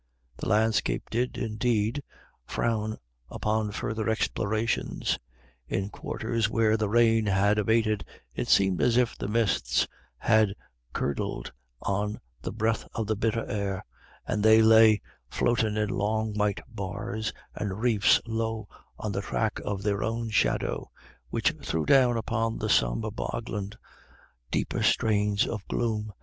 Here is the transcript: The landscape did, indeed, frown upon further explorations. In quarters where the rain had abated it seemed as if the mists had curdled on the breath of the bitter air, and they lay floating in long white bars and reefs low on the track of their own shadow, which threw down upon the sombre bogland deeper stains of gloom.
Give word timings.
The 0.37 0.49
landscape 0.49 1.11
did, 1.11 1.37
indeed, 1.37 2.01
frown 2.47 2.97
upon 3.29 3.69
further 3.71 4.09
explorations. 4.09 5.19
In 5.67 5.89
quarters 5.91 6.49
where 6.49 6.75
the 6.75 6.89
rain 6.89 7.27
had 7.27 7.59
abated 7.59 8.03
it 8.33 8.47
seemed 8.47 8.81
as 8.81 8.97
if 8.97 9.15
the 9.15 9.27
mists 9.27 9.87
had 10.17 10.55
curdled 10.91 11.53
on 11.83 12.19
the 12.41 12.51
breath 12.51 12.87
of 12.95 13.05
the 13.05 13.15
bitter 13.15 13.45
air, 13.45 13.85
and 14.27 14.41
they 14.41 14.63
lay 14.63 14.99
floating 15.29 15.77
in 15.77 15.89
long 15.89 16.33
white 16.35 16.61
bars 16.67 17.31
and 17.53 17.79
reefs 17.79 18.19
low 18.25 18.67
on 18.97 19.11
the 19.11 19.21
track 19.21 19.59
of 19.63 19.83
their 19.83 20.01
own 20.01 20.31
shadow, 20.31 20.89
which 21.29 21.53
threw 21.63 21.85
down 21.85 22.17
upon 22.17 22.57
the 22.57 22.69
sombre 22.69 23.11
bogland 23.11 23.75
deeper 24.49 24.81
stains 24.81 25.45
of 25.45 25.63
gloom. 25.67 26.11